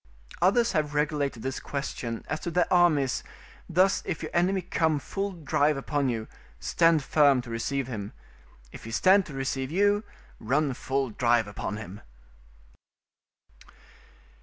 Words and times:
Others 0.41 0.71
have 0.71 0.95
regulated 0.95 1.43
this 1.43 1.59
question 1.59 2.25
as 2.27 2.39
to 2.39 2.49
their 2.49 2.65
armies 2.73 3.21
thus 3.69 4.01
if 4.03 4.23
your 4.23 4.31
enemy 4.33 4.63
come 4.63 4.97
full 4.97 5.31
drive 5.31 5.77
upon 5.77 6.09
you, 6.09 6.27
stand 6.59 7.03
firm 7.03 7.39
to 7.43 7.51
receive 7.51 7.85
him; 7.85 8.11
if 8.71 8.83
he 8.85 8.89
stand 8.89 9.27
to 9.27 9.33
receive 9.35 9.69
you, 9.69 10.03
run 10.39 10.73
full 10.73 11.11
drive 11.11 11.45
upon 11.45 11.77
him. 11.77 12.01